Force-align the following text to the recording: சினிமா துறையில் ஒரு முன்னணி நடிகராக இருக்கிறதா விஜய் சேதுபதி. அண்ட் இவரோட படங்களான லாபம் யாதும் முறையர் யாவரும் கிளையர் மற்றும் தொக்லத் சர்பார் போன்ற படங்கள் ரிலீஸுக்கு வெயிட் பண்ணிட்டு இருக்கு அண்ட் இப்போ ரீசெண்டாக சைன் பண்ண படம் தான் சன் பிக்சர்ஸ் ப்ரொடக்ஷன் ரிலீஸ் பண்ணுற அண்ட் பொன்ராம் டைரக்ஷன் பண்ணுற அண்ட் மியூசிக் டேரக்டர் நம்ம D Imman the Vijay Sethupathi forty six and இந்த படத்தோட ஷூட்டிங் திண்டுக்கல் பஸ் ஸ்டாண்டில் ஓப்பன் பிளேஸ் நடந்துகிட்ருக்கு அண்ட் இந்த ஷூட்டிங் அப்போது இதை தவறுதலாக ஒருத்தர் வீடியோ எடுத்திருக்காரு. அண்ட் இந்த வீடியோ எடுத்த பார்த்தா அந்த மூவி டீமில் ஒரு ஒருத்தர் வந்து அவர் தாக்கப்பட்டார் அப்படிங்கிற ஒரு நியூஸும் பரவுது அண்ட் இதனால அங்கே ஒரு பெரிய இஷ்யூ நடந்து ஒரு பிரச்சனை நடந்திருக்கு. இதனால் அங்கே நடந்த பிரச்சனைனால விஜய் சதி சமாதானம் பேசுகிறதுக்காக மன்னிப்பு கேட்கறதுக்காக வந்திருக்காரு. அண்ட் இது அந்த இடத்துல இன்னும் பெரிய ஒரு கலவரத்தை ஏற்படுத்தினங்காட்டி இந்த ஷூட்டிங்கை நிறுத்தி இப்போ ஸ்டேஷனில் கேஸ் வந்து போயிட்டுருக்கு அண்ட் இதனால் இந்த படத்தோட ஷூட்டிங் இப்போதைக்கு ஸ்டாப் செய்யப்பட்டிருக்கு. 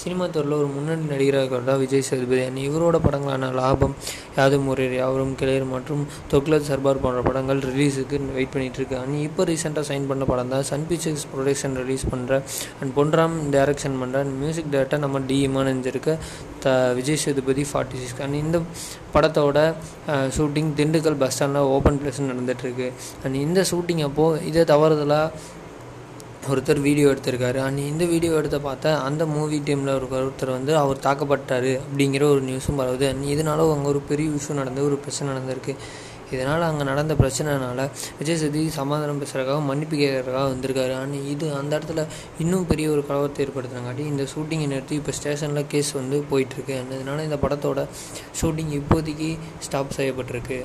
சினிமா 0.00 0.24
துறையில் 0.26 0.56
ஒரு 0.58 0.68
முன்னணி 0.74 1.04
நடிகராக 1.10 1.42
இருக்கிறதா 1.42 1.74
விஜய் 1.82 2.04
சேதுபதி. 2.08 2.42
அண்ட் 2.48 2.60
இவரோட 2.66 2.96
படங்களான 3.06 3.50
லாபம் 3.58 3.94
யாதும் 4.38 4.66
முறையர் 4.68 4.94
யாவரும் 5.00 5.34
கிளையர் 5.40 5.66
மற்றும் 5.72 6.02
தொக்லத் 6.32 6.68
சர்பார் 6.70 7.02
போன்ற 7.04 7.20
படங்கள் 7.28 7.60
ரிலீஸுக்கு 7.68 8.18
வெயிட் 8.36 8.52
பண்ணிட்டு 8.52 8.80
இருக்கு 8.80 8.96
அண்ட் 9.00 9.16
இப்போ 9.26 9.44
ரீசெண்டாக 9.50 9.84
சைன் 9.90 10.08
பண்ண 10.10 10.24
படம் 10.24 10.52
தான் 10.54 10.66
சன் 10.70 10.86
பிக்சர்ஸ் 10.90 11.26
ப்ரொடக்ஷன் 11.32 11.76
ரிலீஸ் 11.82 12.06
பண்ணுற 12.12 12.34
அண்ட் 12.80 12.94
பொன்ராம் 12.94 13.36
டைரக்ஷன் 13.56 13.98
பண்ணுற 14.02 14.22
அண்ட் 14.24 14.36
மியூசிக் 14.42 14.72
டேரக்டர் 14.74 15.04
நம்ம 15.06 15.22
D 15.26 15.38
Imman 15.42 15.82
the 16.62 16.70
Vijay 16.94 17.22
Sethupathi 17.24 17.62
forty 17.70 17.98
six 18.00 18.22
and 18.22 18.36
இந்த 18.36 18.56
படத்தோட 19.14 19.58
ஷூட்டிங் 20.36 20.72
திண்டுக்கல் 20.76 21.16
பஸ் 21.16 21.34
ஸ்டாண்டில் 21.34 21.70
ஓப்பன் 21.76 21.98
பிளேஸ் 22.00 22.20
நடந்துகிட்ருக்கு 22.24 22.88
அண்ட் 23.24 23.36
இந்த 23.36 23.60
ஷூட்டிங் 23.70 24.02
அப்போது 24.02 24.42
இதை 24.46 24.62
தவறுதலாக 24.64 25.30
ஒருத்தர் 26.48 26.78
வீடியோ 26.86 27.06
எடுத்திருக்காரு. 27.12 27.58
அண்ட் 27.64 27.80
இந்த 27.90 28.04
வீடியோ 28.12 28.32
எடுத்த 28.40 28.58
பார்த்தா 28.66 28.90
அந்த 29.06 29.22
மூவி 29.32 29.58
டீமில் 29.66 29.96
ஒரு 29.96 30.06
ஒருத்தர் 30.18 30.52
வந்து 30.58 30.72
அவர் 30.82 31.02
தாக்கப்பட்டார் 31.06 31.72
அப்படிங்கிற 31.86 32.24
ஒரு 32.34 32.42
நியூஸும் 32.46 32.78
பரவுது 32.80 33.06
அண்ட் 33.08 33.26
இதனால 33.34 33.66
அங்கே 33.74 33.90
ஒரு 33.92 34.00
பெரிய 34.10 34.36
இஷ்யூ 34.38 34.54
நடந்து 34.60 34.86
ஒரு 34.88 34.96
பிரச்சனை 35.04 35.28
நடந்திருக்கு. 35.32 35.74
இதனால் 36.34 36.64
அங்கே 36.70 36.84
நடந்த 36.90 37.12
பிரச்சனைனால 37.20 37.86
விஜய் 38.18 38.40
சதி 38.42 38.60
சமாதானம் 38.80 39.20
பேசுகிறதுக்காக 39.22 39.62
மன்னிப்பு 39.70 39.96
கேட்கறதுக்காக 40.02 40.48
வந்திருக்காரு. 40.52 40.92
அண்ட் 41.02 41.16
இது 41.32 41.46
அந்த 41.60 41.72
இடத்துல 41.78 42.04
இன்னும் 42.42 42.68
பெரிய 42.72 42.88
ஒரு 42.96 43.02
கலவரத்தை 43.08 43.42
ஏற்படுத்தினங்காட்டி 43.46 44.04
இந்த 44.12 44.26
ஷூட்டிங்கை 44.34 44.68
நிறுத்தி 44.74 44.96
இப்போ 45.00 45.14
ஸ்டேஷனில் 45.20 45.70
கேஸ் 45.72 45.90
வந்து 46.00 46.18
போயிட்டுருக்கு 46.32 46.76
அண்ட் 46.80 46.94
இதனால் 46.98 47.26
இந்த 47.28 47.38
படத்தோட 47.46 47.82
ஷூட்டிங் 48.40 48.72
இப்போதைக்கு 48.80 49.30
ஸ்டாப் 49.68 49.96
செய்யப்பட்டிருக்கு. 49.98 50.60